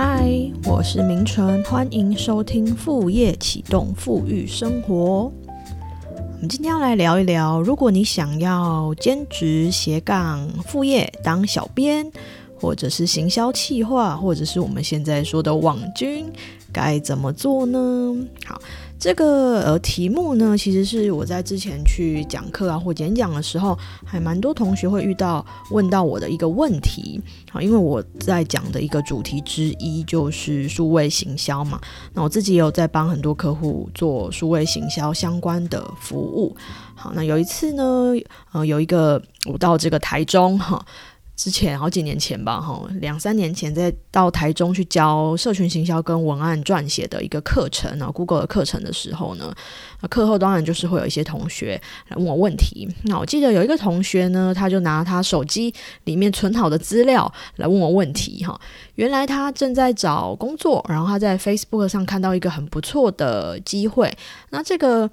[0.00, 0.30] 嗨，
[0.64, 5.32] 我是明纯，欢迎收听副业启动富裕生活。
[6.14, 12.08] 我们今天要来聊一聊，如果你想要兼职斜杠副业当小编，
[12.60, 16.26] 或者是行销企划，或者是我们现在说的网军，
[16.72, 18.14] 该怎么做呢？
[18.44, 18.60] 好。
[19.00, 27.20] 这个呃题目呢，其实是我在之前去讲课啊或演讲的时候，还蛮多同学会遇到问到我的一个问题。
[27.48, 31.80] 好，因为我在讲的一个主题之一就是数位行销嘛，
[32.12, 36.56] 那我自己也有在帮很多客户做数位行销相关的服务。
[36.96, 38.12] 好，那有一次呢，
[38.50, 40.84] 呃，有一个我到这个台中哈。
[41.38, 49.54] 之前好几年前吧，哈，两三年前在到台中去教社群行销跟文案撰写的一个课程啊，Google 的课程的时候呢，
[50.02, 52.88] 那课后当然就是会有一些同学来问我问题。
[53.04, 55.72] 那我记得有一个同学呢，他就拿他手机
[56.04, 58.60] 里面存好的资料来问我问题，哈，
[58.96, 64.12] 原来他正在找工作，然后他在 Facebook 上看到一个很不错的机会，
[64.50, 65.08] 那这个。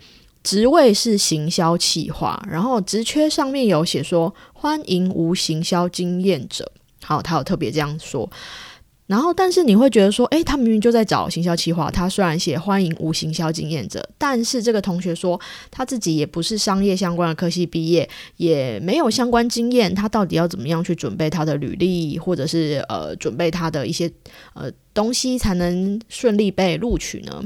[0.45, 8.29] 职位是行销企划，然后职缺上面有写说欢迎无行销经验者，好，他有特别这样说。
[9.07, 15.39] 然后，但是你会觉得说，诶，他明明就在找行销企划，他虽然写欢迎无行销经验者，但是这个同学说
[15.71, 18.07] 他自己也不是商业相关的科系毕业，
[18.37, 24.11] 也没有相关经验，他到底要怎么样去准备他的履历，或者是呃准备他的一些
[24.53, 27.43] 呃东西，才能顺利被录取呢？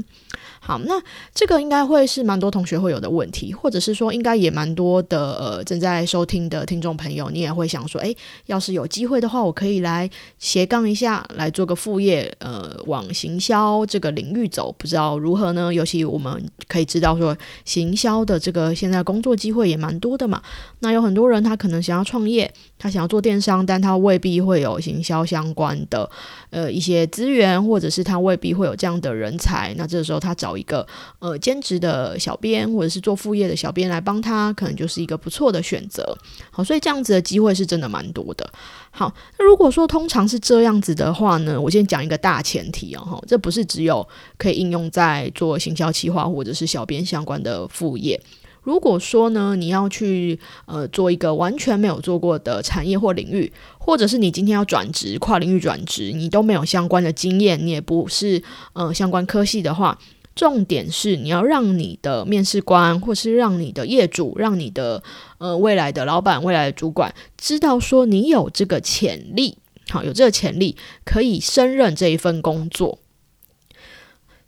[0.62, 1.02] 好，那
[1.34, 8.14] 这个应该会是蛮多同学会有的问题，或者是说，应该也蛮多的呃正在收听的听众朋友，你也会想说，诶，
[8.46, 15.72] 要是有机会的话，我可以来斜杠一下，来做个副业，呃，往行销这个领域走，不知道如何呢？
[15.72, 20.42] 尤其我们可以知道说，行销的这个现在工作机会也蛮多的嘛。
[20.80, 26.08] 那有很多人他可能想要创业，他想要做电商，但他未必会有行销相关的
[26.50, 29.72] 呃一些资源，或者是他未必会有这样的人才。
[29.78, 30.50] 那这时候他找。
[30.50, 30.84] 找一个
[31.20, 36.04] 呃兼职的小编，或者是做副业的小编来帮他，可能就是一个不错的选择。
[36.50, 38.52] 好，所以这样子的机会是真的蛮多的。
[38.90, 44.04] 好，那如果说通常是这样子的话呢，我先讲一个大前提哦，哈，这不是只有
[44.36, 48.20] 可以应用在做行销企划或者是小编相关的副业。
[48.62, 58.42] 如果说呢，你要去呃做一个完全没有做过的产业或领域，或者是你今天要转职跨领域转职，你都没有相关的经验，你也不是
[58.74, 59.98] 呃相关科系的话。
[60.36, 65.02] 重点是你要让你的面试官，或是让你的业主，让你的
[65.38, 69.58] 呃未来的老板、未来的主管知道说你有这个潜力，
[69.90, 73.00] 好，有这个潜力可以胜任这一份工作。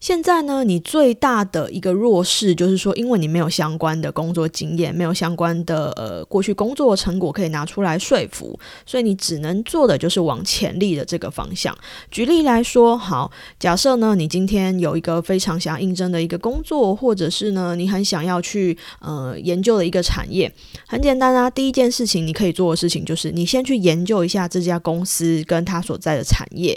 [0.02, 11.72] 现在呢，你最大的一个弱势就是说，因为你没有相关的工作经验，没有相关的呃过去工作成果可以拿出来说服，所以你只能做的就是往潜力的这个方向。
[12.10, 13.30] 举例来说，好，
[13.60, 20.52] 假设呢，你今天有一个非常想要应征的一个工作，或者是呢，你很想要去呃研究的一个产业，
[20.88, 26.76] 很简单啊，第一件事情你可以做的事情就是你先去研究一下这家公司跟它所在的产业。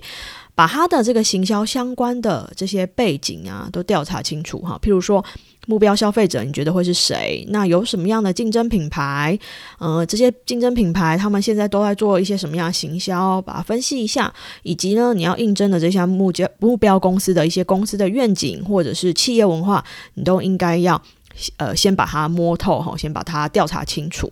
[0.56, 4.80] 把他的这个行销相关的这些背景啊，都调查清楚哈。
[4.82, 5.24] 譬如说，
[5.68, 7.46] 目标消费者你觉得会是谁？
[7.50, 9.38] 那有什么样的竞争品牌？
[9.80, 13.42] 呃，这些竞争品牌他们现在都在做一些什么样的行销？
[13.42, 14.34] 把它分析一下，
[14.64, 19.84] 以及呢，你要应征的这项目标目标公司的一些公司的愿景或者是企业文化，
[20.14, 21.02] 你都应该要
[21.58, 24.32] 呃先把它摸透哈，先把它调查清楚。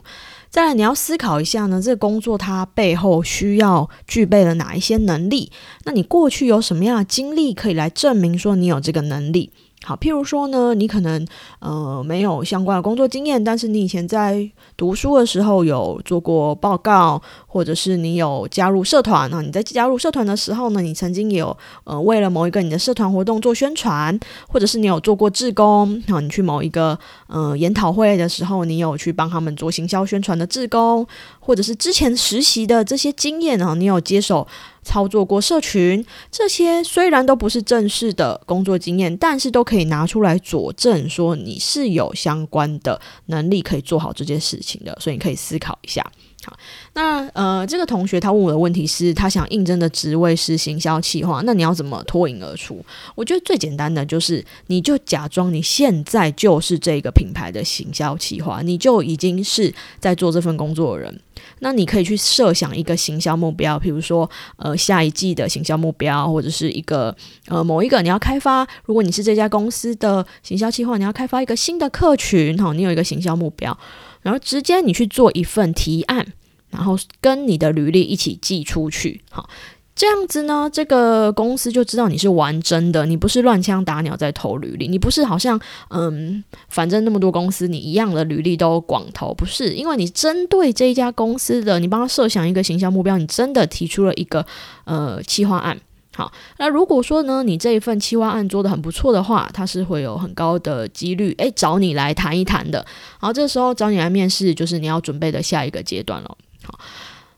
[0.54, 5.52] 再来，你要思考一下呢，这个工作它背后需要具备了哪一些能力？
[5.86, 9.52] 那你过去有什么样的经历可以来证明说你有这个能力？
[9.86, 11.28] 好，譬如说呢，你可能
[11.60, 19.42] 呃没有相关的工作经验，但是你以前在读书的时候有做过报告，或者是你有加入社团啊？
[19.42, 24.18] 你在加入社团的时候呢，你曾经有呃为了某一个你的社团活动做宣传，
[24.48, 26.22] 或者是你有做过志工啊？
[26.22, 31.06] 你去某一个呃研讨会的时候，你有去帮他们做行销宣传的志工，
[31.42, 34.48] 或者是之前实习的这些经验啊，你有接手。
[34.84, 46.06] 操作过社群，这些虽然都不是正式的工作经验，但是都可以拿出来佐证，说你是有相关的能力可以做好这件事情的，所以你可以思考一下。
[46.46, 46.58] 好，
[46.94, 52.84] 那呃，这个同学他问我的问题是，他想应征的职位是行销企划，那你要怎么脱颖而出？
[53.16, 61.22] 我觉得最简单的就是，你就假装你现在就是这个品牌的行销企划，你就已经是在做这份工作的人。
[61.60, 67.16] 那你可以去设想一个行销目标，比如说呃下一季的行销目标，或者是一个
[67.48, 73.78] 呃某一个你要开发，如果你是这家公司的行销计划，你要开发一个新的客群，哈，你有一个行销目标。
[74.22, 76.26] 然后直接你去做一份提案，
[76.70, 79.22] 然后跟你的履历一起寄出去。
[79.30, 79.50] 好，
[79.96, 85.60] 这样子呢，这个公司就知道你是玩真的，你不是乱枪打鸟在投履历，你不是好像
[85.90, 94.44] 嗯，反正那么多公司你一样的履历都广投，不是，因为你针对这一家公司的，你帮他设想一个形象目标，你真的提出了一个
[94.86, 95.80] 呃企划案。
[96.16, 102.84] 好，那如果说呢，你这一份企划案做的很不错的话，他是会有很高的几率诶找你来谈一谈的。
[103.20, 106.38] 好，这时候找你来面试，就是你要准备的下一个阶段了。
[106.64, 106.80] 好。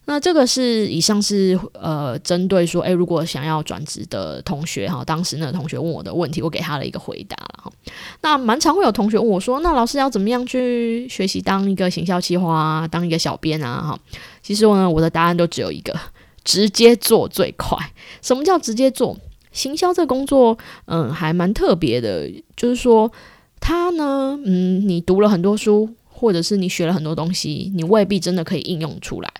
[0.05, 7.71] 那这个是以上是呃针对说，诶，如果想要转职的同学哈，当时那个同学问我的问题，我给他了一个回答了哈。
[8.21, 13.81] 那蛮常会有同学问我说，那老师要怎么样去学习当一个行销企划，当一个小编啊？
[13.81, 13.99] 哈，
[14.43, 15.97] 其实我呢，我的答案都只有一个，
[16.43, 17.77] 直接做最快。
[18.21, 19.17] 什么叫直接做？
[19.51, 23.11] 行销这工作，嗯，还蛮特别的，就是说，
[23.59, 29.31] 他呢，嗯，你读了很多书，或者是你学了很多东西，你未必真的可以应用出来。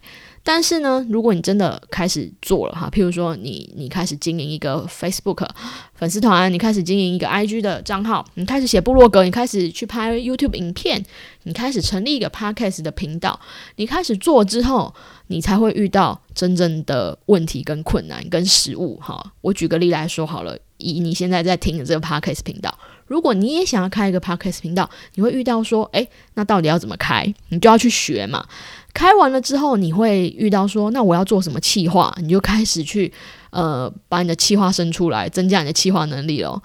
[0.47, 5.44] 但是呢，如果你真的开始做了哈，譬如说你你开始经营一个 Facebook
[5.95, 11.03] 粉丝团，你开始经营一个 IG 的账号，你开始写部落格，你开始去拍 YouTube 影片，
[11.45, 13.39] 你开始成立一个 Podcast 的频道，
[13.77, 14.94] 你开始做之后，
[15.27, 19.33] 你才会遇到真正的问题跟困难跟失误哈。
[19.41, 27.31] 我举个例来说好了，以你现在在听的这个 Podcast 频道，如果你也想要开一个 Podcast 频道，你会遇到说，诶，那到底要怎么开？
[27.49, 28.45] 你就要去学嘛。
[28.93, 32.15] 开完了之后，你会遇到说，那我要做什么企划？
[32.21, 33.11] 你就开始去
[33.49, 36.61] 呃，把你的企划生出来，增加你的企划能力咯。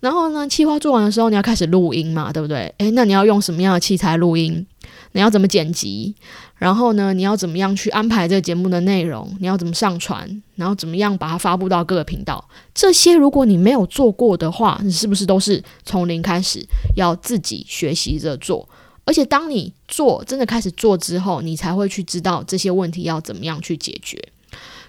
[0.00, 2.72] 然后呢，企划做完的时候，你要开始录音嘛，对不对？
[2.78, 4.66] 诶，那你要用什么样的器材录音？
[5.12, 6.14] 你要怎么剪辑？
[6.56, 9.34] 然后呢，你要怎么样去安排这个节目的内容？
[9.40, 10.42] 你要怎么上传？
[10.56, 12.48] 然后怎么样把它发布到各个频道？
[12.72, 16.64] 这些如果你没有做过的话，你是不是都是从零开始，
[16.96, 18.68] 要自己学习着做？
[19.04, 24.16] 而且当你做真的开始做之后，你才会去知道这些问题要怎么样去解决。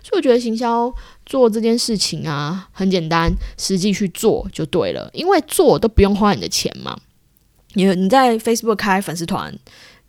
[0.03, 0.93] 所以我觉得行销
[1.25, 5.09] 做这件事情啊，很简单，实际去做就对了。
[5.13, 6.95] 因为做都不用花你的钱嘛。
[7.75, 9.57] 你你在 Facebook 开粉丝团，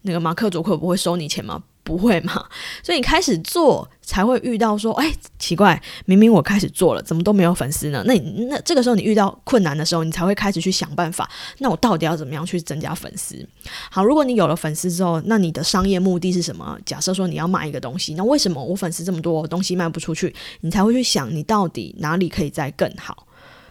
[0.06, 1.62] 那个马克佐克不会收你钱吗？
[1.82, 2.46] 不会嘛？
[2.82, 8.02] 所以你开始做才会遇到说，哎，奇怪，明明我开始做了，怎么都没有粉丝呢？
[8.06, 11.28] 那你那这个时候你遇到困难的时候，你才会开始去想办法。
[11.58, 13.46] 那我到底要怎么样去增加粉丝？
[13.90, 16.78] 好，如果你有了粉丝之后，那你的商业目的是什么？
[16.86, 20.34] 假设说你要卖一个东西，那为什么我粉丝这么多，东西卖不出去？
[20.62, 23.26] 你才会去想，你到底哪里可以再更好？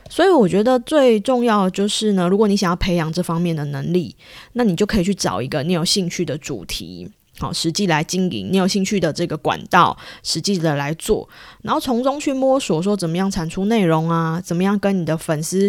[0.10, 4.16] 所以我觉得最重要的就是呢，如果你想要培养这方面的能力，
[4.54, 7.10] 那你就可以去找一个你有兴趣的主题。
[7.40, 11.28] 好，实际来经营，你有兴趣的这个管道，实际的来做，
[11.64, 15.68] 然后从中去摸索，说怎么样产出内容啊，怎么样跟你的粉丝、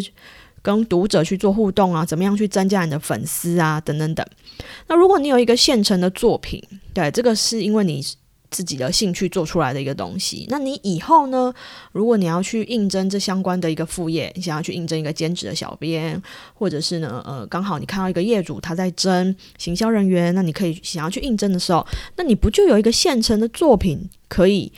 [0.61, 4.27] 跟读者去做互动啊，怎么样去增加你的粉丝啊，等等等。
[4.89, 8.03] 那如果你有一个现成的作品，对，这个是因为你。
[8.55, 11.53] 自己的兴趣做出来的一个东西，那你以后呢？
[11.91, 16.23] 如果你要去应征这相关的一个副业，你想要去应征一个兼职的小编，
[16.55, 21.85] 或者是呢，呃，刚好你看到一个业主他在征行销人员，那你可以想要去应征的时候，
[22.15, 24.71] 那你不就有一个现成的作品可以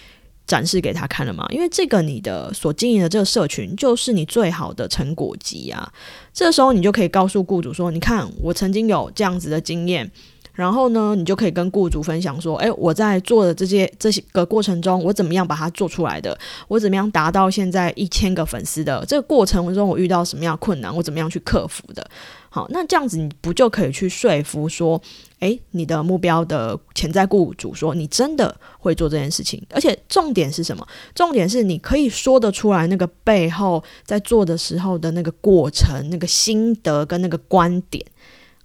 [0.46, 1.46] 展示给他看了吗？
[1.50, 5.92] 因为这个你的所经营的这个社群就是你最好的成果集啊。
[6.32, 10.10] 这时候你就可以告诉雇主说：“你看，我曾经有这样子的经验。”
[10.56, 16.36] 然后呢，你就可以跟雇主分享说：“哎，我在做的这些这些个过程中，我怎么样把它做出来的？
[16.66, 20.92] 我怎么样达到现在一千个粉丝的这个过程中，我遇到什么样困难？
[20.96, 22.04] 我怎么样去克服的？
[22.48, 24.98] 好，那这样子你不就可以去说服说，
[25.40, 29.62] 哎，你的目标的潜在雇主说你真的会做这件事情？
[29.68, 30.86] 而且重点是什么？
[31.14, 38.02] 重点是你可以说得出来那个背后在做的时候的那个过程、那个心得跟那个观点。”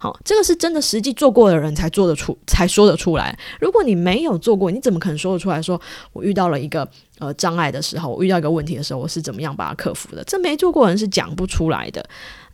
[0.02, 3.38] 好，这个是真的实际做过的人才做得出，才说得出来。
[3.60, 5.62] 如果你没有做过，你怎么可能说得出来？
[5.62, 5.80] 说
[6.12, 6.88] 我遇到了一个
[7.20, 10.24] 呃障碍的时候，我遇到一个问题的时候，我是怎么样把它克服的？
[10.24, 12.04] 这没做过人是讲不出来的。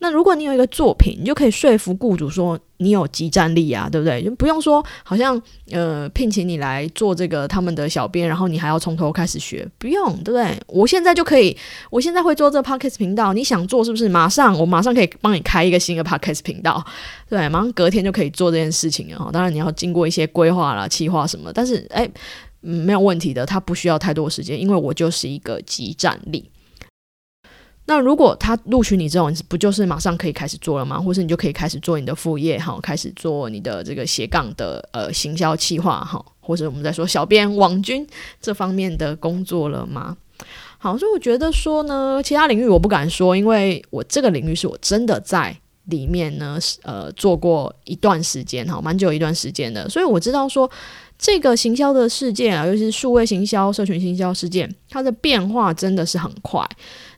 [0.00, 4.22] 那如果你有一个作品，你就可以说服雇主说你有集战力啊，对不对？
[4.22, 5.40] 就不用说好像
[5.72, 10.56] 呃聘请你来做这个他们的小编，然后你还要从头开始学，不用，对不对？
[10.66, 11.56] 我现在就可以，
[11.90, 14.08] 我现在会做这个 podcast 频道，你想做是不是？
[14.08, 16.84] 马上我马上可以帮你开一个新的 podcast 频道，
[17.28, 19.28] 对，马上隔天就可以做这件事情啊。
[19.32, 22.08] 当然你要经过一些规划啦、企划什么，但是哎，
[22.62, 26.48] 嗯，没有问题的，它不需要太多时间，因为我就是一个集战力。
[27.88, 31.00] 那如果他录取你之后，你，不就是马上可以开始做了吗？
[31.00, 38.06] 或是你就可以开始做你的副业，哈，开始做你的这个斜杠的呃行销企划，哈，或者我们在说小编网军
[38.42, 40.18] 这方面的工作了吗？
[40.76, 50.70] 好，所以我觉得说呢，其他领域我不敢说，因为我这个领域是我真的在里面呢，呃，做过一段时间，哈，蛮久一段时间的，所以我知道说。
[51.20, 56.64] 这个行销的事件啊，尤其是数位行销、社群行销事件，它的变化真的是很快。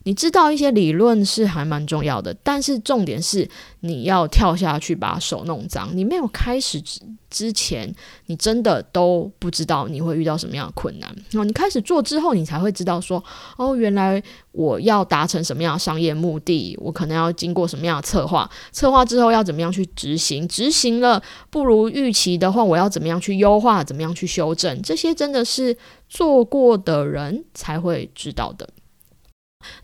[0.05, 3.49] 你知道一些理论是还蛮重要的，但是重点是
[3.81, 5.91] 你要跳下去把手弄脏。
[5.95, 7.95] 你没有开始之之前，
[8.27, 11.15] 你真的都不知道你会遇到什么样的困难。
[11.31, 13.23] 然后你开始做之后，你才会知道说，
[13.59, 14.21] 哦，原来
[14.53, 25.77] 我要达成什么样的商业目的，我可能要经过什么样的策划，策划之后要怎么样去执行，执行了不如预期的话，我要怎么样去优化，怎么样去修正，这些真的是
[26.09, 28.67] 做过的人才会知道的。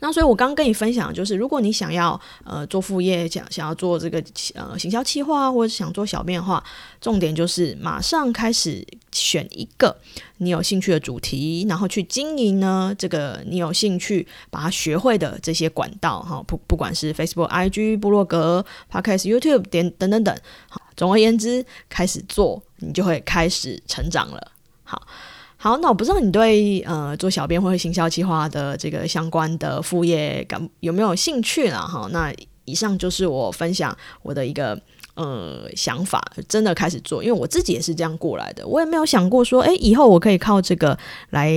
[0.00, 4.22] 那所以，我刚刚跟你分享，就是如果你想要呃做副业，想想要做这个
[4.54, 6.62] 呃行销企划，或者想做小变化，
[7.00, 9.94] 重点就是马上开始选一个
[10.38, 20.34] 你有兴趣的主题，然后去经营呢这个你有兴趣把它学会的这些管道哈，不不管是 Facebook、IG、部落格、Podcast、YouTube 点等等等，
[20.70, 24.52] 好，总而言之，开始做，你就会开始成长了。
[24.84, 25.06] 好。
[25.66, 31.84] 好，那我不知道你对呃做小编或者行销计划的这个相关的副业感有没有兴趣呢？
[31.84, 32.32] 哈，那
[32.66, 33.92] 以上就是我分享
[34.22, 34.80] 我的一个
[35.16, 40.96] 呃想法，真的开始做，因为我自己也是这样过来的，我也没有想过说，哎，以后我可以靠这个
[41.30, 41.52] 来。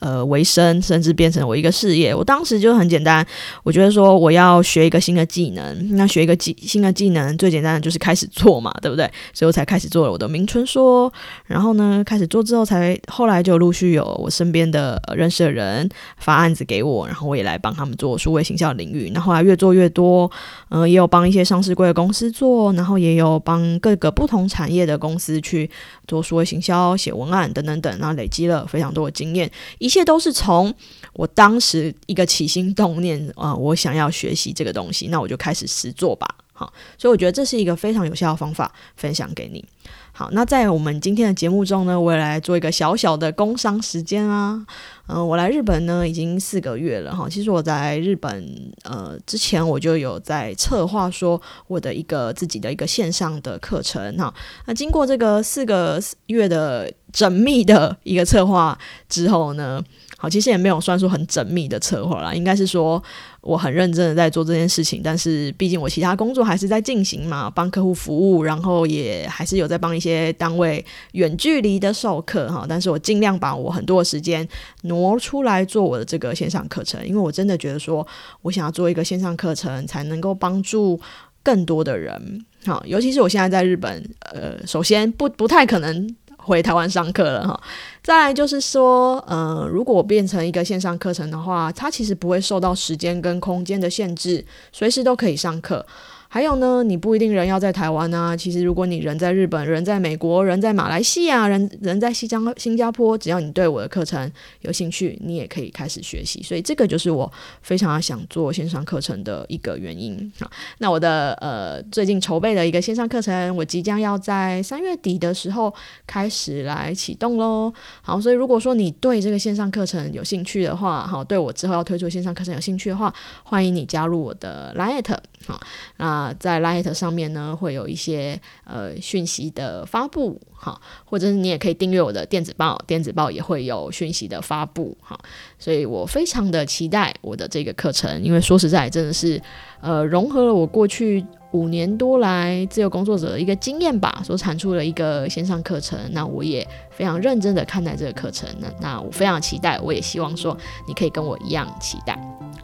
[0.00, 2.14] 呃，为生，甚至变成我一个事业。
[2.14, 3.24] 我当时就很简单，
[3.62, 9.08] 我觉得说我要学一个新的技能，那学一个技新的技能，最简单的就是开始做嘛，对不对？
[9.32, 11.12] 所以我才开始做了我的名春说。
[11.46, 15.88] 然后呢，开始做之后，才后来就陆续有我身边的认识的人
[16.18, 19.10] 发案子给我，然后我也来帮他们做数位行销领域。
[19.12, 20.30] 那后来越做越多，
[20.70, 25.70] 嗯，也有帮一些上市贵的公司做，然后也有帮各个不同产业的公司去
[26.06, 29.50] 做数位行销、写文案等等等，然后累积了非常多的经验。
[29.78, 30.72] 一一切都是从
[31.14, 36.32] 我当时一个起心动念啊，我想要学习这个东西，那我就开始实做吧。
[36.60, 39.64] 好，所以我觉得这是一个非常有效的方法，分享给你。
[40.12, 44.62] 好，那在我们今天的节目中呢，我也来做一个小小的工商时间啊。
[45.06, 47.26] 嗯，我来日本呢已经四个月了哈。
[47.30, 54.34] 其实我在日本呃之前我就有在策划说我的一个自己的一个线上的课程哈。
[54.66, 59.82] 那经过这个四个月的缜密的一个策划之后呢。
[60.22, 63.02] 好，其实也没有算出很缜密的策划啦，应该是说
[63.40, 74.46] 我很认真的在做这件事情，但是毕竟我其他工作还是在进行嘛，帮客户服务，然后也还是有在帮一些单位远距离的授课哈，但是我尽量把我很多的时间
[74.82, 78.06] 挪出来做我的这个线上课程，因为我真的觉得说
[78.42, 81.00] 我想要做一个线上课程，才能够帮助
[81.42, 86.14] 更多的人，好，尤其是我现在在日本，呃，首先不不太可能。
[86.42, 87.60] 回台湾上课了哈，
[88.02, 95.84] 再来就是说，嗯，如果变成一个线上课程的话，它其实不会受到时间跟空间的限制，随时都可以上课。
[96.32, 98.36] 还有呢，你不一定人要在台湾啊。
[98.36, 106.40] 其实，如果你人在日本、人在美国、人在马来西亚、人人在新疆、新加坡，只要你对我的课程有兴趣，你也可以开始学习。
[106.40, 107.30] 所以，这个就是我
[107.62, 115.74] 非常想做线上课程的一个原因好，那我的呃最近筹备的一个线上课程，我即将要在三月底的时候
[116.06, 117.72] 开始来启动喽。
[118.02, 125.12] 好，所以如果说你对这个线上课程有兴趣的话，好，对我之后要推出线上课程有兴趣的话，欢迎你加入我的 Light
[125.46, 125.60] 好，
[125.96, 126.34] 那。
[126.38, 135.18] 在 Light 上面呢，会有一些呃讯息的发布，好，或者是你也可以订阅我的电子报，电子报也会有讯息的发布，哈，
[135.58, 139.40] 所以我非常的期待我的这个课程，因为说实在，真的是
[139.80, 150.56] 呃融合了我过去五年多来自由工作者的一个经验吧，所产出了一个线上课程，那我也非常认真的看待这个课程，那那我非常期待，我也希望说
[150.86, 152.18] 你可以跟我一样期待。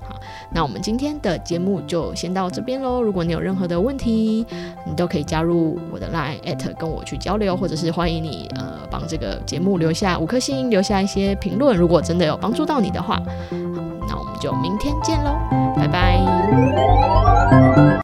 [0.08, 0.14] 好，
[0.50, 3.02] 那我们今天的节目就先到这边喽。
[3.02, 4.46] 如果你有任何的问题，
[4.84, 11.76] 你都可以加入我的 line at 跟我去交流，或者是欢迎你呃帮这个节目留下五颗星，留下一些评论。
[11.76, 13.20] 如果真的有帮助到你的话，
[13.50, 15.36] 那我们就明天见喽，
[15.76, 17.45] 拜拜。